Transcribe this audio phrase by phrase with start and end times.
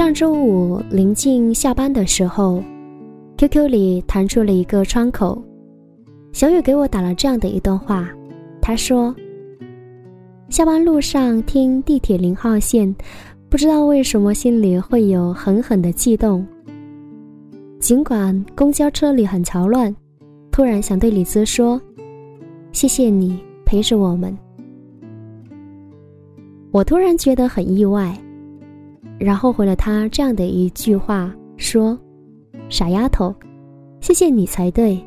[0.00, 2.64] 上周五临近下班的时候
[3.36, 5.38] ，QQ 里弹出了一个窗口，
[6.32, 8.08] 小雨给我打了这样的一段话。
[8.62, 9.14] 他说
[10.48, 12.96] ：“下班路上听地铁零号线，
[13.50, 16.46] 不知道为什么心里会有狠狠的悸动。
[17.78, 19.94] 尽管公交车里很嘈乱，
[20.50, 21.78] 突然想对李子说：
[22.72, 24.34] 谢谢你陪着我们。
[26.70, 28.16] 我突然觉得很意外。”
[29.20, 31.96] 然后回了他这样的一句话，说
[32.70, 33.34] ：“傻丫头，
[34.00, 34.98] 谢谢你才对，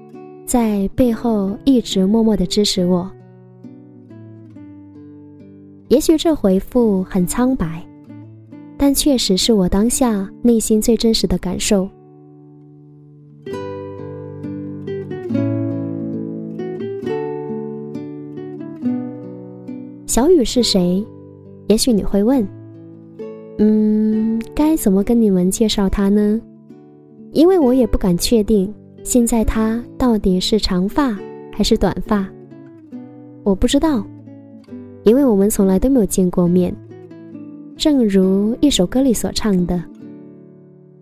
[0.45, 3.09] 在背后一直默默的支持我。”
[5.89, 7.83] 也许这回复很苍白，
[8.77, 11.89] 但确实是我当下内心最真实的感受。
[20.05, 21.03] 小雨是谁？
[21.67, 22.47] 也许你会问。
[23.59, 26.41] 嗯，该怎么跟你们介绍他呢？
[27.31, 28.73] 因为我也不敢确定，
[29.03, 31.15] 现在他到底是长发
[31.51, 32.27] 还是短发，
[33.43, 34.03] 我不知道，
[35.03, 36.75] 因为我们从来都没有见过面。
[37.75, 39.83] 正如一首歌里所唱的：“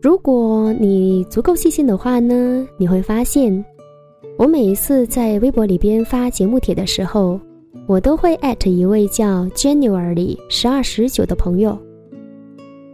[0.00, 3.64] 如果你足够细心的话呢，你会发现，
[4.38, 7.38] 我每一次在微博里边发节目帖的时候。
[7.90, 11.76] 我都会艾特一位叫 January 十二十九的朋友。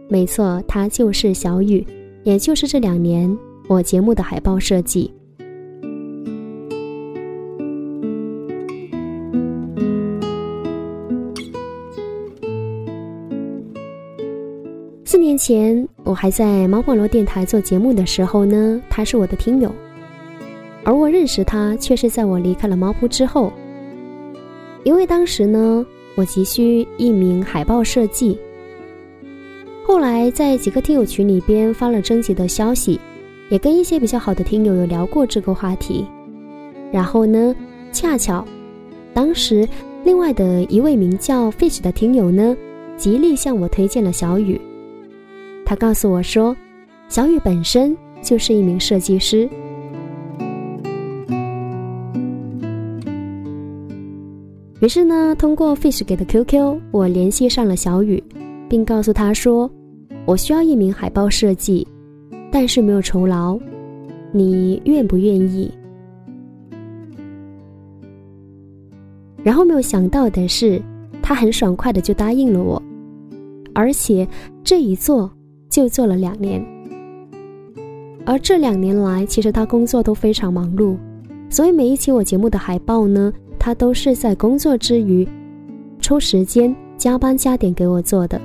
[0.09, 1.85] 没错，他就是小雨，
[2.23, 3.37] 也就是这两年
[3.67, 5.13] 我节目的海报设计。
[15.05, 19.71] 四年前，我还在猫网络电台做节目的时候呢，他是我的听友，
[20.83, 23.53] 而我认识他却是在我离开了猫扑之后。
[24.87, 25.85] 因为当时呢，
[26.15, 28.39] 我急需一名海报设计。
[29.85, 32.97] 后来在几个听友群里边发了征集的消息，
[33.49, 36.05] 也跟一些比较好的听友有聊过这个话题。
[36.89, 37.53] 然后呢，
[37.91, 38.47] 恰巧，
[39.13, 39.67] 当时
[40.05, 42.55] 另外的一位名叫 Fish 的听友呢，
[42.95, 44.57] 极力向我推荐了小雨。
[45.65, 46.55] 他告诉我说，
[47.09, 49.49] 小雨本身就是一名设计师。
[54.79, 58.23] 于是呢，通过 Fish 给的 QQ，我联系上了小雨，
[58.69, 59.69] 并告诉他说
[60.23, 61.85] ：“我需要一名海报设计，
[62.51, 63.57] 但是没有酬劳，
[64.31, 65.71] 你愿不愿意？”
[69.41, 70.79] 然后没有想到的是，
[71.23, 72.79] 他很爽快的就答应了我，
[73.73, 74.27] 而且
[74.63, 75.27] 这一做
[75.71, 76.63] 就做了两年。
[78.25, 80.95] 而这两年来，其实他工作都非常忙碌，
[81.49, 83.33] 所以每一期我节目的海报呢。
[83.67, 85.27] 他都是在工作之余，
[85.99, 88.39] 抽时间加班加点给我做的，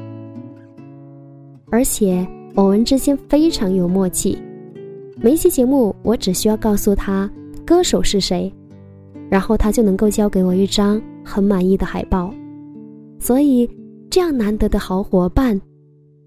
[1.70, 4.36] 而且我们之间非常有默契。
[5.20, 7.30] 每一期节目，我只需要告诉他
[7.64, 8.52] 歌手是谁，
[9.30, 12.34] 然后他就能够交给我一张很满意的海报。
[13.20, 13.70] 所以，
[14.10, 15.60] 这样难得的好伙伴，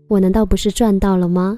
[0.08, 1.58] 我难道不是赚到了吗？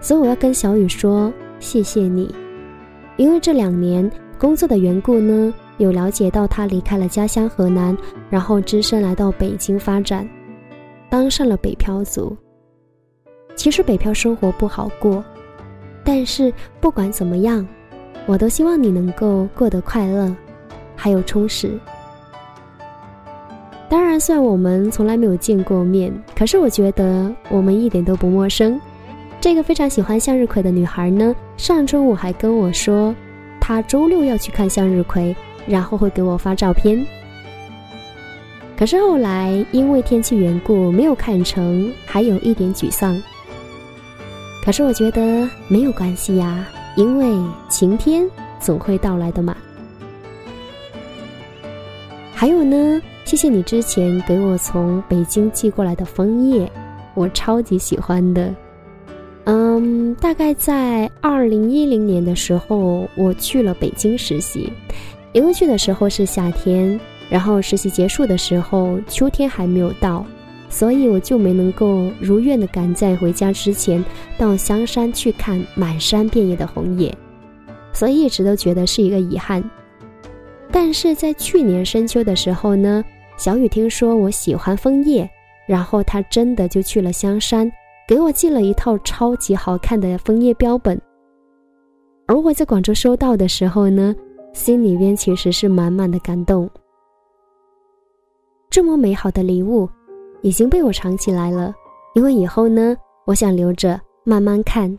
[0.00, 1.30] 所以，我要跟小雨说。
[1.66, 2.32] 谢谢你，
[3.16, 7.98] 因为这两年工作的缘故呢，有了解到他离开了家乡河南，
[8.30, 10.26] 然后只身来到北京发展，
[11.10, 12.36] 当上了北漂族。
[13.56, 15.24] 其实北漂生活不好过，
[16.04, 17.66] 但是不管怎么样，
[18.26, 20.32] 我都希望你能够过得快乐，
[20.94, 21.76] 还有充实。
[23.88, 28.80] 当然，虽然我们从来没有见过面，可是我觉得我们一点都不陌生。
[29.40, 33.14] 这个非常喜欢向日葵的女孩呢，上周五还跟我说，
[33.60, 35.34] 他周六要去看向日葵，
[35.66, 37.04] 然后会给我发照片。
[38.76, 43.20] 可是后来因为天气缘故没有看成，还有一点沮丧。
[44.62, 47.34] 可是我觉得没有关系呀，因为
[47.70, 48.28] 晴天
[48.60, 49.56] 总会到来的嘛。
[52.34, 56.70] 还有呢，谢谢你之前给我从北京寄过来的枫叶，
[57.14, 58.54] 我超级喜欢的。
[59.46, 64.72] 嗯，大概在二零一零年的时候，我去了北京实习。
[65.32, 66.98] 因为去的时候是夏天，
[67.30, 70.26] 然后实习结束的时候秋天还没有到，
[70.68, 74.04] 所以我就没能够如愿的赶在回家之前
[74.36, 77.14] 到香山去看满山遍野的红叶，
[77.92, 79.62] 所以一直都觉得是一个遗憾。
[80.72, 83.04] 但是在去年深秋的时候呢，
[83.36, 85.28] 小雨听说我喜欢枫叶，
[85.68, 87.70] 然后他真的就去了香山。
[88.08, 91.00] 给我寄了一套超级好看的枫叶标本，
[92.26, 94.14] 而我在广州收到的时候呢，
[94.52, 96.70] 心里边其实是满满的感动。
[98.70, 99.88] 这么美好的礼物，
[100.42, 101.74] 已经被我藏起来了，
[102.14, 104.96] 因为以后呢，我想留着慢慢看。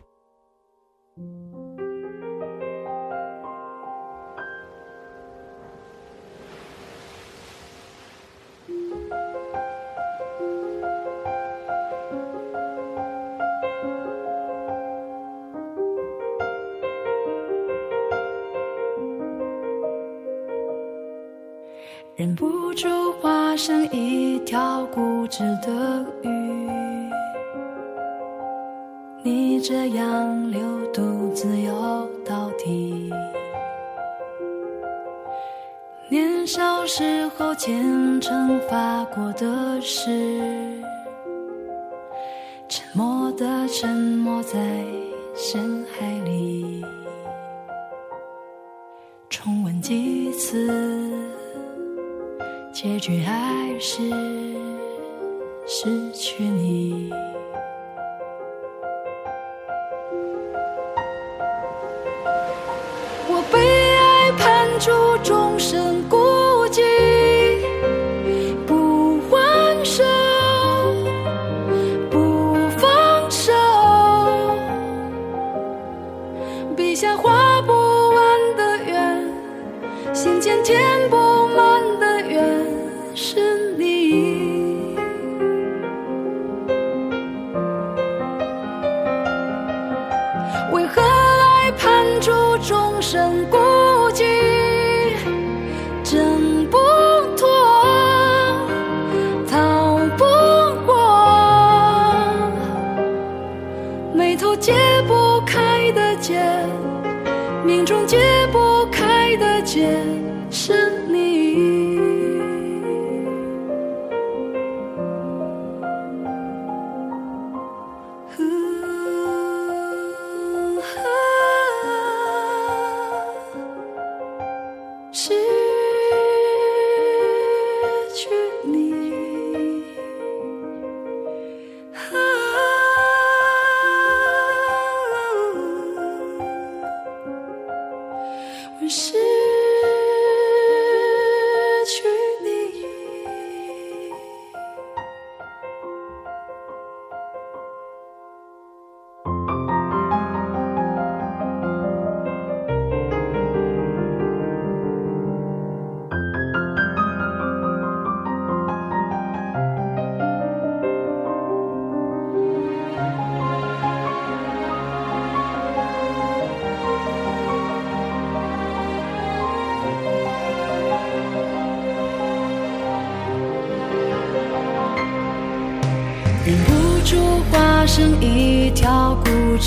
[25.38, 27.08] 固执的鱼，
[29.22, 30.60] 你这样流
[30.92, 33.08] 独自游到底。
[36.08, 40.82] 年少时候虔诚发过的誓，
[42.68, 44.58] 沉默的沉没在
[45.36, 46.84] 深海里，
[49.30, 50.68] 重温几次。
[52.72, 54.02] 结局还是
[55.80, 57.08] 失去你。
[63.28, 63.60] 我被
[63.94, 64.90] 爱判处
[65.22, 66.17] 终身孤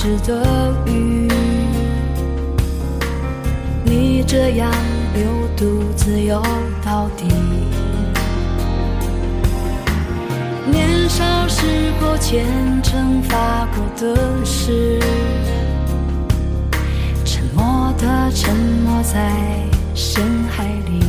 [0.01, 1.27] 固执的鱼，
[3.83, 4.71] 你这样
[5.13, 5.24] 流
[5.56, 6.42] 独自游
[6.83, 7.27] 到底。
[10.71, 12.48] 年少时候虔
[12.81, 15.00] 诚发过的誓，
[17.24, 19.31] 沉默的沉没在
[19.93, 21.00] 深海里，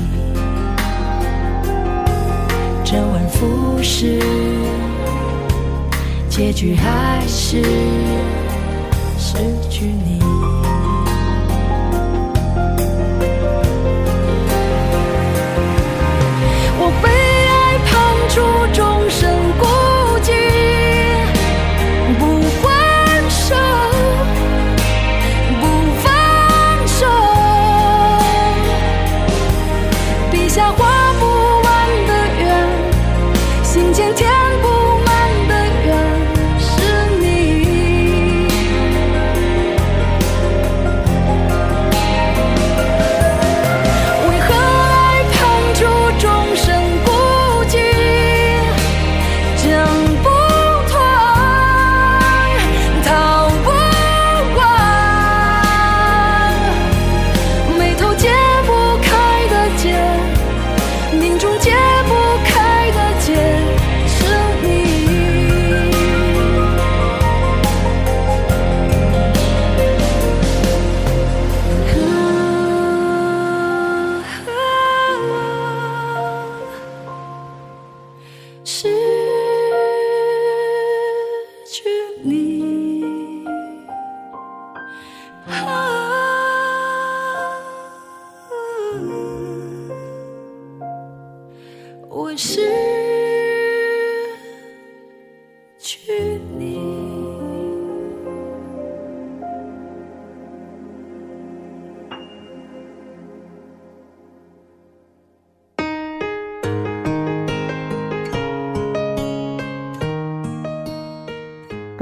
[2.85, 4.21] 周而复始。
[6.29, 7.63] 结局还是
[9.33, 9.39] 失
[9.71, 10.22] 去你。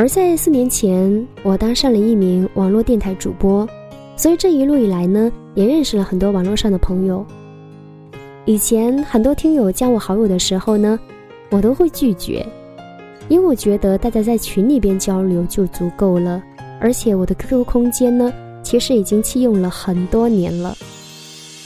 [0.01, 3.69] 而在四年前，我当上了一名网络电台主播，
[4.17, 7.23] 所以这一路以来呢，也认识了很多网络上的朋友。
[8.47, 10.99] 以前很多听友加我好友的时候呢，
[11.51, 12.47] 我都会拒绝，
[13.29, 16.43] 因为我觉得大家在群里边交流就足够了，
[16.81, 20.75] 而且我的 QQ 空间呢，其实已经弃用了很多年了。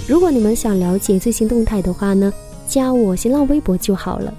[0.09, 2.33] 如果你们想了解最新动态的话呢，
[2.67, 4.35] 加我新浪微博就好了。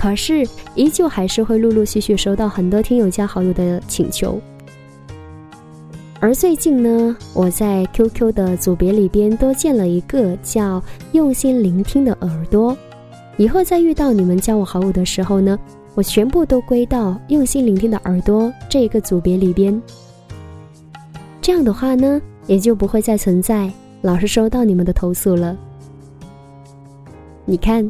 [0.00, 4.40] 可是，依旧还是会陆陆续续收到很多听友加好友的请求。
[6.18, 12.74] 而最近呢，我在 QQ 的组别里边多建了一个叫“用心聆听”的耳朵，
[13.36, 15.58] 以后再遇到你们加我好友的时候呢，
[15.94, 19.78] 我全部都归到“用心聆听”的耳朵这一个组别里边。
[21.42, 25.54] 这样的话呢，也就不会再存在老是收到你们的投诉了。
[27.44, 27.86] 你看。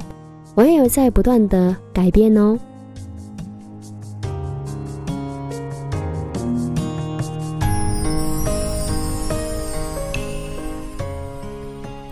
[0.60, 2.58] 我也有在不断的改变哦。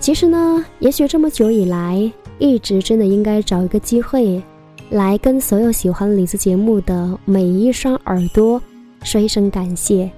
[0.00, 4.42] 其实呢，也许这么久以来，一直真的应该找一个机会，
[4.88, 8.58] 来跟所有喜欢李子节目的每一双耳朵
[9.02, 10.10] 说一声感谢。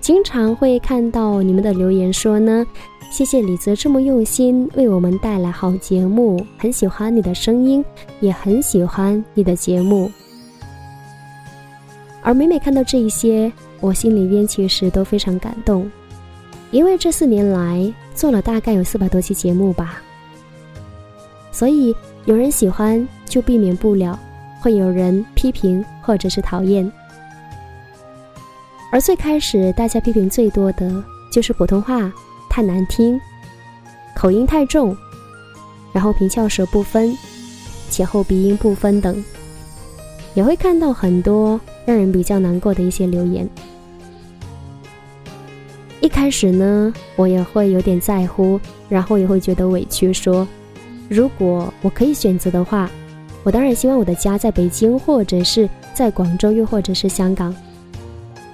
[0.00, 2.66] 经常会看到你们的留言说呢。
[3.16, 7.82] 谢谢李泽这么用心为我们带来好节目，很喜欢你的声音，
[8.20, 10.12] 也很喜欢你的节目。
[12.20, 15.90] 而每每看到这一些，我心里边其实都非常感动，
[16.70, 20.02] 因为这四年来做了大概有四百多期节目吧，
[21.50, 21.96] 所以
[22.26, 24.20] 有人喜欢就避免不了
[24.60, 26.92] 会有人批评或者是讨厌，
[28.92, 32.12] 而最开始大家批评最多的就是普通话。
[32.56, 33.20] 太难听，
[34.14, 34.96] 口音太重，
[35.92, 37.14] 然后平翘舌不分，
[37.90, 39.22] 前后鼻音不分等，
[40.32, 43.46] 也会看到很多让人比较难过的一些留言。
[46.00, 48.58] 一开始呢，我也会有点在乎，
[48.88, 50.48] 然后也会觉得委屈，说
[51.10, 52.90] 如果我可以选择的话，
[53.44, 57.54] 我当然希望我的家在北京，或者是在广州，又或者是香港。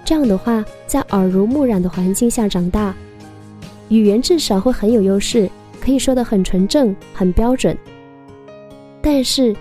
[0.04, 2.92] 这样的话，在耳濡目染的环境下长大。
[3.88, 7.76] 语言至少会很有优势，可以说的很纯正、很标准。
[9.00, 9.54] 但是，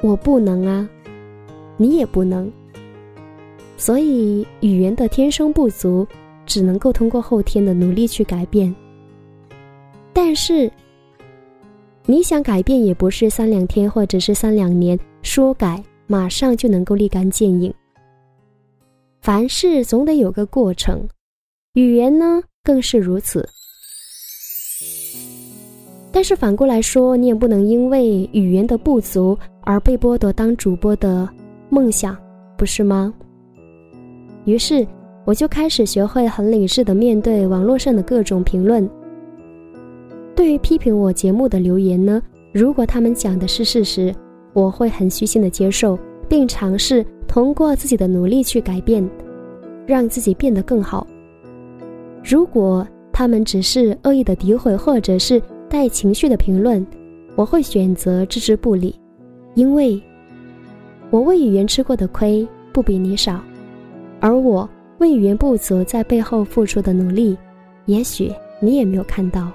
[0.00, 0.88] 我不能啊，
[1.76, 2.50] 你也不能。
[3.76, 6.06] 所以，语言的天生不足，
[6.46, 8.72] 只能够通过后天的努力去改变。
[10.12, 10.70] 但是，
[12.06, 17.72] 你想改变，也不是三两天或者是三两年说改，马上就能够立竿见影。
[19.20, 21.08] 凡事总得有个过程，
[21.72, 23.48] 语言呢，更是如此。
[26.10, 31.28] 但是反过来说，你也不能因为语言的不足而被剥夺当主播的
[31.68, 32.16] 梦想，
[32.56, 33.12] 不是吗？
[34.44, 34.86] 于是
[35.24, 38.88] 我就开始学会很理智的面对网络上的各种评论。
[40.36, 44.14] 对于批评我节目的留言呢，如果他们讲的是事实，
[44.52, 49.04] 我会很虚心的接受，并尝试通过自己的努力去改变，
[49.86, 51.04] 让自己变得更好。
[52.24, 56.84] 如果他们只是恶意的诋毁，或者是带情绪的评论，
[57.36, 58.98] 我会选择置之不理，
[59.54, 60.02] 因为，
[61.10, 63.40] 我为语言吃过的亏不比你少，
[64.20, 64.66] 而我
[64.98, 67.36] 为语言不足在背后付出的努力，
[67.84, 69.52] 也许你也没有看到。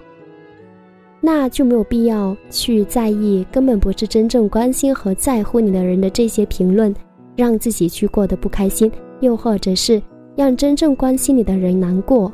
[1.20, 6.96] 那就没有必要去在意根本不是真正关心和在乎你的人的这些评论，
[7.36, 8.90] 让自己去过得不开心，
[9.22, 10.02] 又或者是
[10.36, 12.32] 让真正关心你的人难过。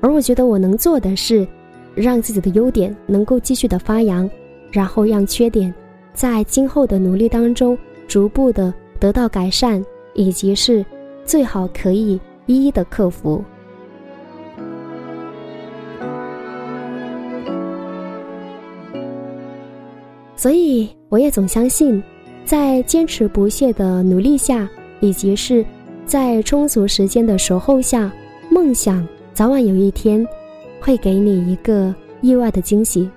[0.00, 1.46] 而我觉得我能做的是，
[1.94, 4.30] 让自己的优点能够继续的发扬，
[4.70, 5.74] 然后让缺点，
[6.14, 7.76] 在今后的努力当中
[8.06, 10.84] 逐步的得到改善，以及是
[11.24, 13.42] 最好可以一一的克服。
[20.36, 22.00] 所以，我也总相信，
[22.44, 24.68] 在坚持不懈的努力下，
[25.00, 25.66] 以及是
[26.06, 28.12] 在充足时间的守候下，
[28.48, 29.04] 梦想。
[29.38, 30.26] 早晚有一天，
[30.80, 33.08] 会给你一个意外的惊喜。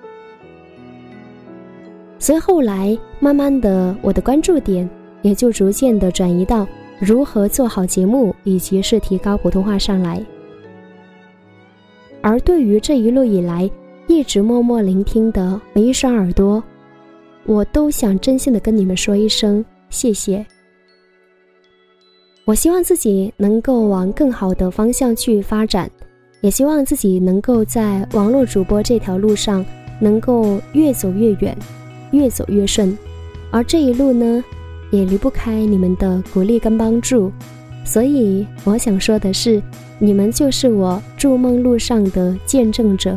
[2.16, 4.88] 所以后来，慢慢的，我的关注点
[5.22, 6.64] 也就逐渐的转移到
[7.00, 10.24] 如何做好节目，以及是提高普通话上来。
[12.20, 13.68] 而对于这一路以来
[14.06, 16.62] 一直默默聆听的每一双耳朵，
[17.46, 20.46] 我都想真心的跟你们说一声谢谢。
[22.44, 25.90] 我希望自己能够往更好的方向去发展，
[26.42, 29.64] 也希望自己能够在网络主播这条路上
[30.00, 31.56] 能够越走越远，
[32.10, 32.98] 越走越顺。
[33.52, 34.42] 而这一路呢，
[34.90, 37.30] 也离不开你们的鼓励跟帮助。
[37.84, 39.62] 所以我想说的是，
[40.00, 43.16] 你们就是我筑梦路上的见证者。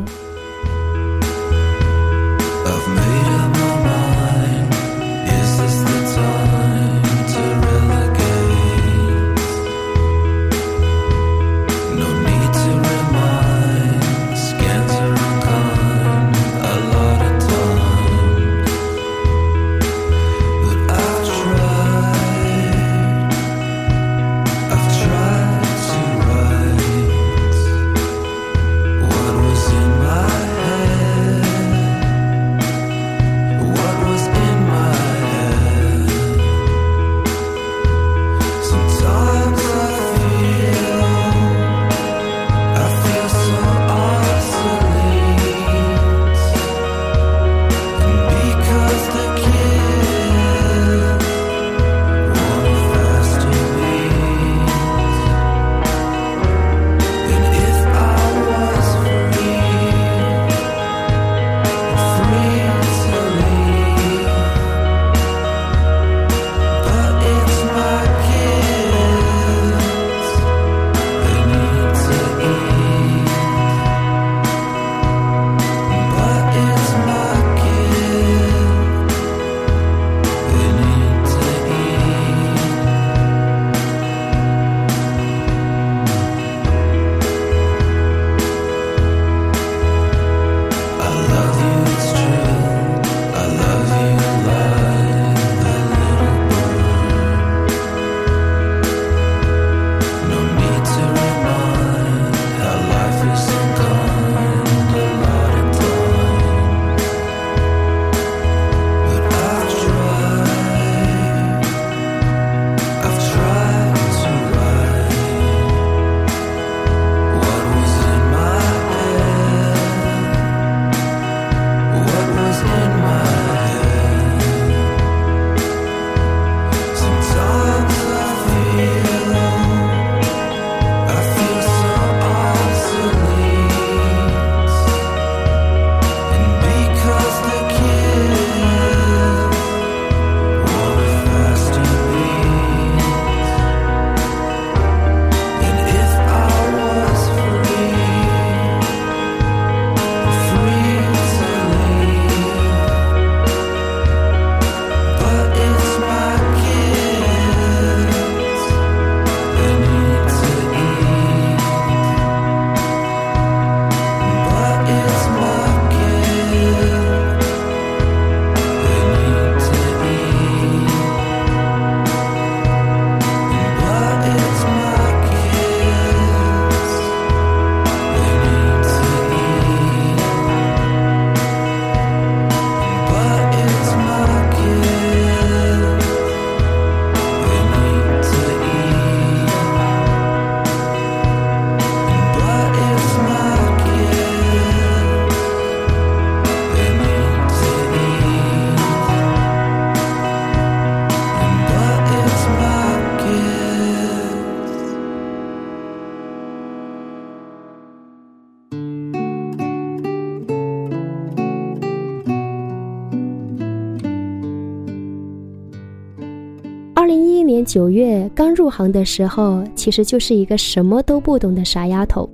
[217.76, 222.26] 九月刚入行的时候，其实就是一个什么都不懂的傻丫头，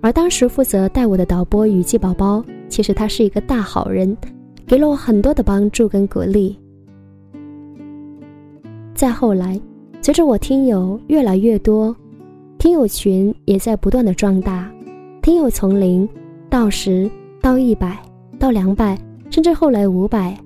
[0.00, 4.16] 而当时负责带我的导播雨季宝宝，其实他是一个大好人，
[4.66, 6.58] 给了我很多的帮助跟鼓励。
[8.96, 9.60] 再后来，
[10.02, 11.94] 随着我听友越来越多，
[12.58, 14.68] 听友群也在不断的壮大，
[15.22, 16.08] 听友从零
[16.50, 17.08] 到十
[17.40, 17.96] 到一百
[18.40, 18.98] 到两百，
[19.30, 20.36] 甚至后来五百，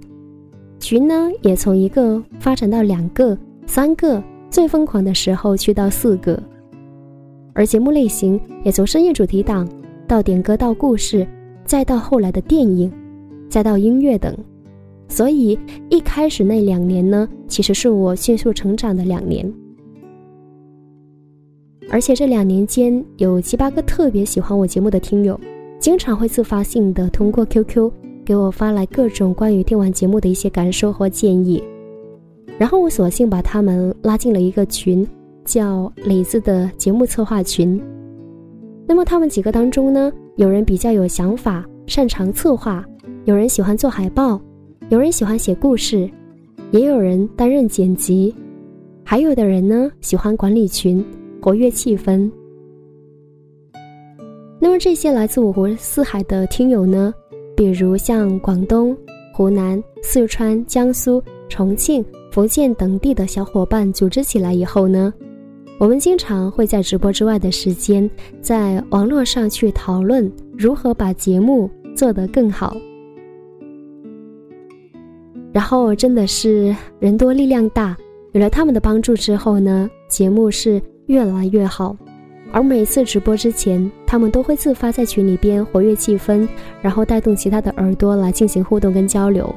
[0.78, 3.34] 群呢也从一个发展到两个。
[3.68, 6.42] 三个最疯狂的时候去到四个，
[7.52, 9.68] 而节目类型也从深夜主题档
[10.06, 11.24] 到点歌到故事，
[11.66, 12.90] 再到后来的电影，
[13.50, 14.34] 再到音乐等。
[15.06, 15.56] 所以
[15.90, 19.52] 一开始那两年呢，其实是我迅速成长的两年。
[21.90, 25.38] 而且这两年间有七八个特别喜欢我节目的听友，
[25.78, 27.92] 经常会自发性的通过 QQ
[28.24, 31.62] 给我发来各种关于听完节目的一些感受和建议，
[32.58, 35.06] 然后我索性把他们拉进了一个群，
[35.44, 37.80] 叫“李子的节目策划群”。
[38.84, 42.82] 那么他们几个当中呢，有人比较有想法，擅长策划；
[43.26, 44.40] 有人喜欢做海报；
[44.88, 46.10] 有人喜欢写故事；
[46.72, 48.34] 也有人担任剪辑；
[49.04, 51.04] 还有的人呢，喜欢管理群，
[51.40, 52.28] 活跃气氛。
[54.60, 57.14] 那么这些来自五湖四海的听友呢，
[57.56, 58.96] 比如像广东、
[59.32, 62.04] 湖南、四川、江苏、重庆、
[62.38, 65.12] 福建等地的小伙伴组织起来以后呢，
[65.76, 68.08] 我们经常会在直播之外的时间，
[68.40, 72.76] 在网络上去讨论如何把节目做得更好。
[75.52, 77.96] 然后真的是人多力量大，
[78.30, 81.96] 有了他们的帮助之后呢，节目是越来越好。
[82.52, 86.46] 而每次直播之前，他们都会自发在群里边活跃气氛，
[86.80, 89.52] 然后带动其他的耳朵来进行互动跟交流。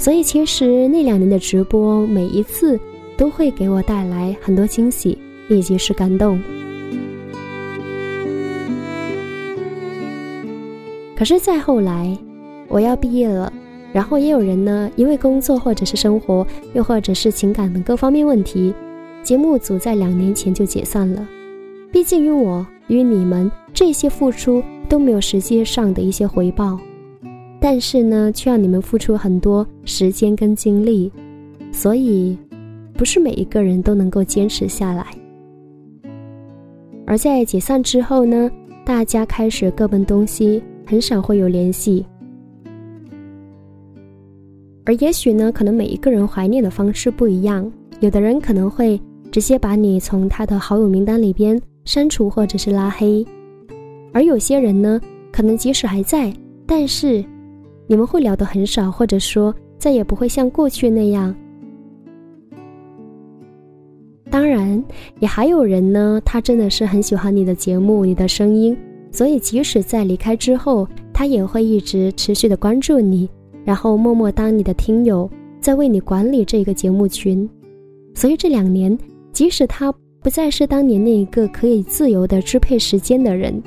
[0.00, 2.80] 所以其实那两年的直播，每一次
[3.18, 5.18] 都会给我带来很多惊喜
[5.50, 6.40] 以及是感动。
[11.14, 12.16] 可是再后来，
[12.66, 13.52] 我要毕业了，
[13.92, 18.72] 然后也有人呢，因为工作或者是生活，又或者是情感的各方面问题，
[19.22, 21.28] 节目组在两年前就解散了。
[21.92, 26.80] 毕竟与我与你们这些付出都没有实际上的一些回报，
[27.60, 31.12] 但是呢，却要你们付出很多时间跟精力，
[31.70, 32.36] 所以
[32.94, 35.06] 不是每一个人都能够坚持下来。
[37.06, 38.50] 而在解散之后呢，
[38.84, 42.04] 大家开始各奔东西，很少会有联系。
[44.86, 47.70] 而也许呢，可能每一个人怀念的方式不一样，
[48.00, 51.60] 有的人可能会直接把你从他的好友名单里边。
[51.86, 53.26] 删除或者是拉黑，
[54.12, 55.00] 而有些人呢，
[55.32, 56.32] 可能即使还在，
[56.66, 57.24] 但是
[57.90, 61.34] 你们会聊得很少，或者说再也不会像过去那样。
[64.30, 64.80] 当然，
[65.18, 68.78] 也还有人呢，他真的是很喜欢你的节目、你的声音，
[69.10, 73.28] 所以即使在离开之后，他也会一直持续的关注你，
[73.64, 75.28] 然后默默当你的听友，
[75.60, 77.50] 在为你管理这个节目群。
[78.14, 78.96] 所以这两年，
[79.32, 79.92] 即使他。
[80.22, 83.60] 不再是当年那一个可以自由的支配时间的人，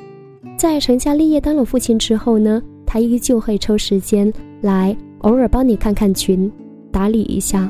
[0.56, 2.62] 在成家立业当了父亲之后呢，
[2.94, 6.48] 他依旧会抽时间来偶尔帮你看看群，
[6.92, 7.68] 打理一下。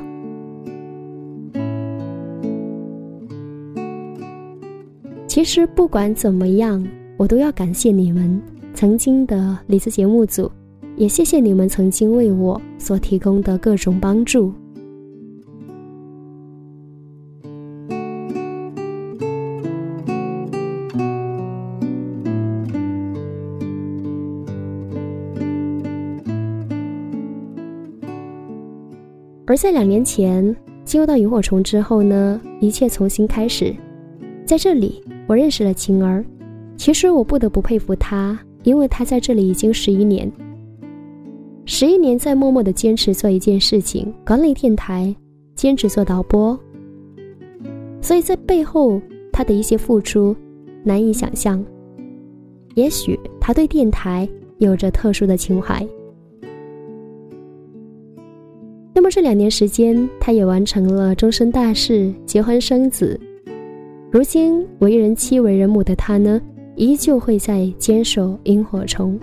[5.26, 8.38] 其实不管怎么样，我都要感谢你们
[8.74, 10.52] 曾经的李子节目组，
[10.94, 14.52] 也谢谢你们曾经为我所提供的各种帮助。
[29.64, 33.74] 在两年前进入到萤火虫之后呢，一切重新开始。
[34.44, 36.22] 在这里，我认识了晴儿。
[36.76, 40.30] 其实我不得不佩服她，因为她在这里已经十一年，
[41.64, 45.16] 十一年在默默的坚持做一件事情，管理电台，
[45.54, 46.60] 兼职做导播。
[48.02, 49.00] 所以在背后，
[49.32, 50.36] 她的一些付出
[50.82, 51.64] 难以想象。
[52.74, 55.82] 也许她对电台有着特殊的情怀。
[58.96, 63.18] 那么这两年时间，他也完成了终身大事，结婚生子。
[64.08, 66.40] 如今为人妻、为人母的他呢，
[66.76, 69.18] 依旧会在坚守萤火虫。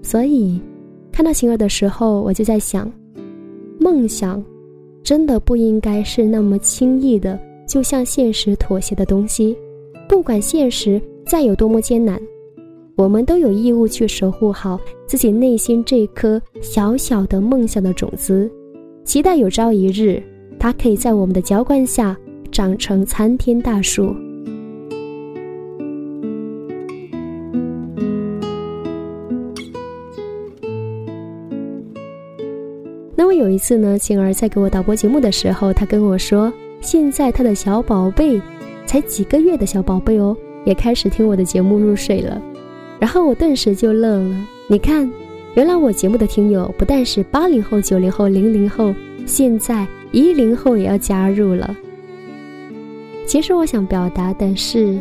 [0.00, 0.60] 所以，
[1.10, 2.90] 看到晴儿的时候，我就在想，
[3.80, 4.42] 梦想
[5.02, 9.56] 真的不应该是那么轻易的就向现实妥协的东西，
[10.08, 12.16] 不管现实再有多么艰难。
[12.98, 18.50] 我们都有义务去守护好自己内心这颗小小的梦想的种子，
[19.04, 20.20] 期待有朝一日，
[20.58, 22.16] 它可以在我们的浇灌下
[22.50, 24.12] 长成参天大树。
[33.14, 38.42] 那么有一次呢，晴儿在给我导播节目的时候，她跟我说，现在她的小宝贝，
[38.86, 42.42] 才几个月的小宝贝哦，也开始听我的节目入睡了。
[42.98, 44.46] 然后我顿时就乐了。
[44.66, 45.10] 你看，
[45.54, 51.76] 原来我节目的听友不但是八零后、九零后、零零后，现在一零后也要加入了。
[53.26, 54.98] 其实我想表达的是，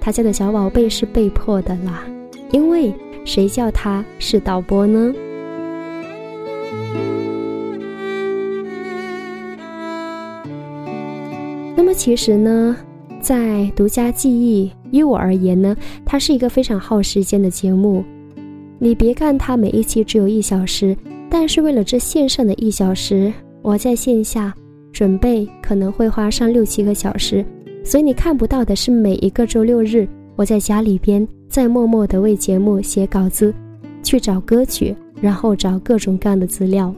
[0.00, 2.04] 他家的小宝贝是被迫的啦，
[2.50, 2.92] 因为
[3.24, 5.14] 谁叫他是导播呢？
[11.76, 12.76] 那么其实呢，
[13.20, 14.70] 在独家记忆。
[14.90, 18.04] 于我而言呢，它是一个非常耗时间的节目。
[18.78, 20.96] 你别看它每一期只有一小时，
[21.28, 24.54] 但是为了这线上的一小时，我在线下
[24.92, 27.44] 准备可能会花上六七个小时。
[27.84, 33.52] 所以你看不到的是每一个周六日，我在家里边在默默的为节目写稿子，
[34.02, 36.94] 去找歌曲，然后找各种各样的资料。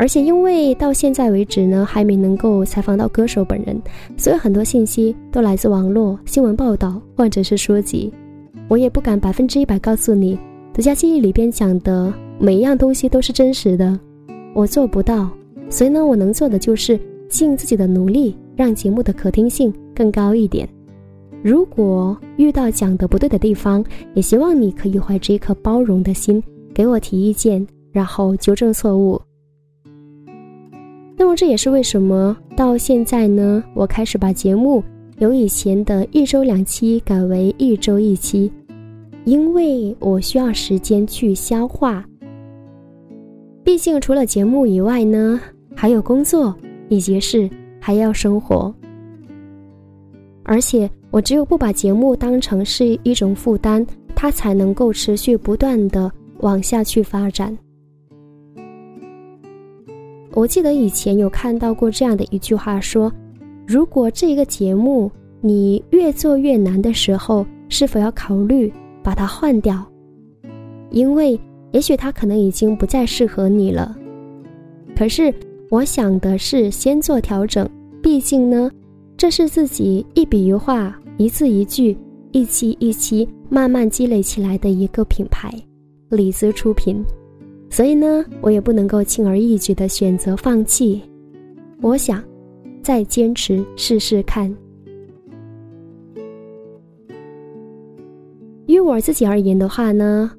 [0.00, 3.78] 而且因为到现在为止呢，还没能够采访到歌手本人，
[4.16, 8.10] 所以很多信息都来自网络新闻报道或者是书籍。
[8.66, 10.38] 我也不敢百分之一百告诉你，
[10.72, 14.00] 独家记忆里边讲的每一样东西都是真实的，
[14.54, 15.28] 我做不到。
[15.68, 20.66] 所以呢，我能做的就是尽自己的努力，让节目的可听性更高一点。
[21.42, 23.84] 如果遇到讲的不对的地方，
[24.14, 29.20] 也希望你可以怀着一颗包容的心给我提意见，然后纠正错误。
[31.20, 34.82] 那么这也是为什么到现在呢，我开始把节目
[35.18, 38.50] 由以前的一周两期改为一周一期，
[39.26, 42.02] 因为我需要时间去消化。
[43.62, 45.38] 毕竟除了节目以外呢，
[45.76, 46.56] 还有工作
[46.88, 48.74] 以及是还要生活，
[50.42, 57.54] 而且我只有不把节目当成是一种负担，它才能够持续不断的往下去发展。
[60.32, 63.12] 我记得以前有看到过这样的一句话说
[63.66, 69.84] ：“如果这个节目你越做越难的时候，是否要考虑把它换掉？
[70.90, 71.38] 因为
[71.72, 73.96] 也许它可能已经不再适合你了。
[74.96, 75.34] 可是
[75.68, 77.68] 我想的是先做调整，
[78.02, 78.70] 毕竟呢，
[79.16, 81.96] 这是自己一笔一画、一字一句、
[82.32, 85.52] 一期一期慢慢积累起来的一个品牌，
[86.08, 87.04] 李子出品。”
[87.70, 91.00] 所以呢，我也不能够轻而易举的选择放弃。
[91.80, 92.22] 我想，
[92.82, 94.54] 再坚持试试看。
[98.66, 100.30] 于我自己而言的话呢，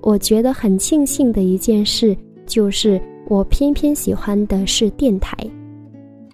[0.00, 5.36] 我觉得很庆幸的一件事，就是我偏偏喜欢的是电台，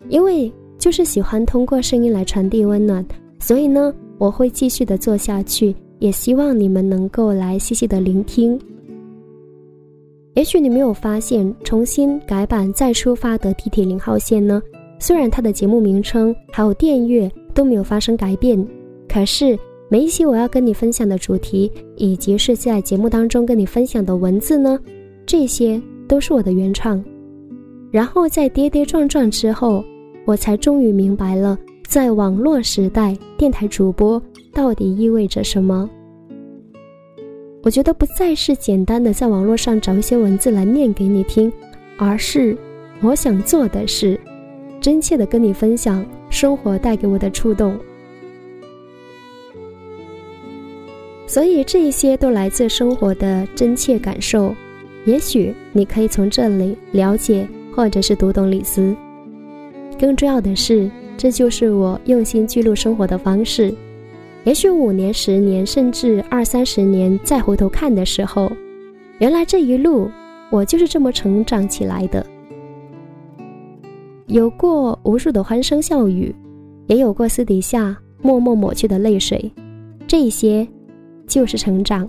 [0.09, 3.05] 因为就是喜欢通过声音来传递温暖。
[3.39, 8.59] 所以呢，我会继续的做下去，也希望你们能够来细细的聆听。
[10.37, 14.63] 也许你没有发现，重新改版再出发的地铁零号线呢？
[14.99, 18.63] 虽然它的节目名称还有电乐都没有发生改变，
[19.09, 24.79] 可是每一期我要跟你分享的主题，以及是在节目当中跟你分享的文字呢，
[25.25, 27.03] 这些都是我的原创。
[27.91, 29.83] 然后在跌跌撞撞之后，
[30.27, 34.23] 我才终于明白了，在网络时代，电台主播
[34.53, 35.89] 到底意味着什么。
[37.67, 41.53] 我觉得不再是简单的在网络上找一些文字来念给你听，
[41.99, 42.57] 而是
[43.01, 44.17] 我想做的是，
[44.81, 47.77] 真切的跟你分享生活带给我的触动。
[51.27, 54.55] 所以这一些都来自生活的真切感受，
[55.05, 58.95] 也许你可以从这里了解或者是读懂李斯。
[59.99, 63.75] 更重要的是，这就是我用心记录生活的方式。
[64.47, 68.49] 也许五年、十年，甚至二三十年，再回头看的时候，
[69.19, 70.09] 原来这一路
[70.51, 72.25] 我就是这么成长起来的。
[74.29, 76.33] 有过无数的欢声笑语，
[76.87, 79.51] 也有过私底下默默抹去的泪水，
[80.07, 80.65] 这些
[81.27, 82.09] 就是成长。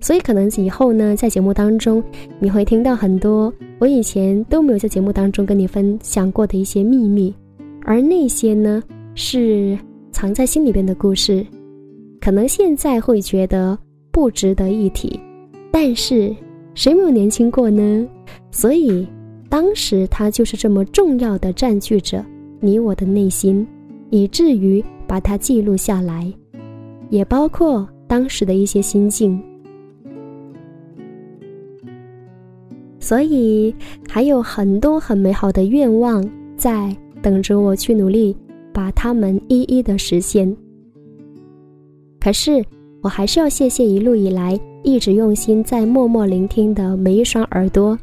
[0.00, 2.02] 所以，可能以后呢，在节目当中，
[2.38, 7.34] 你会听到很多我以前都没有在节目当中跟你分享过的一些秘密，
[7.84, 8.82] 而那些呢。
[9.20, 9.76] 是
[10.12, 11.44] 藏在心里边的故事，
[12.20, 13.76] 可能现在会觉得
[14.12, 15.18] 不值得一提，
[15.72, 16.32] 但是
[16.72, 18.06] 谁没有年轻过呢？
[18.52, 19.04] 所以
[19.48, 22.24] 当时它就是这么重要的占据着
[22.60, 23.66] 你我的内心，
[24.10, 26.32] 以至于把它记录下来，
[27.10, 29.42] 也包括当时的一些心境。
[33.00, 33.74] 所以
[34.08, 36.24] 还有很多很美好的愿望
[36.56, 38.36] 在等着我去努力。
[38.78, 40.56] 把它们一一的实现。
[42.20, 42.64] 可是，
[43.02, 47.98] 我还是要谢谢一路以来一直用心在默默聆听的每一双耳朵，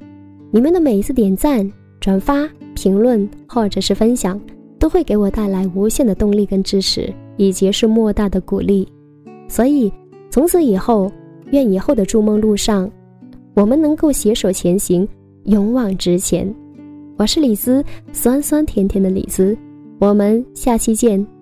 [0.52, 4.38] 你们的每一次点赞、转发、评论或者是分享，
[4.78, 8.86] 都会给我带来无限的动力跟支持，以及是莫大的鼓励。
[9.48, 9.90] 所以，
[10.30, 11.10] 从此以后，
[11.52, 12.92] 愿以后的筑梦路上，
[13.54, 15.08] 我们能够携手前行，
[15.46, 16.54] 勇往直前。
[17.16, 19.58] 我是李子，酸酸甜甜的李子。
[20.00, 21.35] 我们下期见。